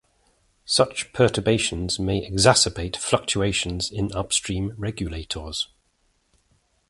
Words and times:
Such 0.65 1.13
perturbations 1.13 1.99
may 1.99 2.27
exacerbate 2.27 2.95
fluctuations 2.97 3.91
in 3.91 4.11
upstream 4.15 4.73
regulators. 4.75 5.67